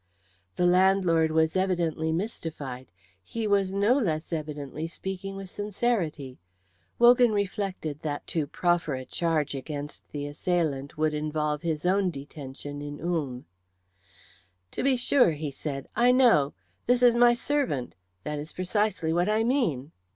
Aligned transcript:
The 0.55 0.65
landlord 0.65 1.31
was 1.31 1.55
evidently 1.55 2.11
mystified; 2.11 2.87
he 3.23 3.45
was 3.45 3.71
no 3.71 3.99
less 3.99 4.33
evidently 4.33 4.87
speaking 4.87 5.35
with 5.35 5.47
sincerity. 5.51 6.39
Wogan 6.97 7.31
reflected 7.31 7.99
that 7.99 8.25
to 8.25 8.47
proffer 8.47 8.95
a 8.95 9.05
charge 9.05 9.53
against 9.53 10.09
the 10.11 10.25
assailant 10.25 10.97
would 10.97 11.13
involve 11.13 11.61
his 11.61 11.85
own 11.85 12.09
detention 12.09 12.81
in 12.81 12.99
Ulm. 12.99 13.45
"To 14.71 14.81
be 14.81 14.95
sure," 14.95 15.37
said 15.51 15.83
he, 15.83 15.89
"I 15.95 16.11
know. 16.11 16.55
This 16.87 17.03
is 17.03 17.13
my 17.13 17.35
servant. 17.35 17.93
That 18.23 18.39
is 18.39 18.53
precisely 18.53 19.13
what 19.13 19.29
I 19.29 19.43
mean." 19.43 19.91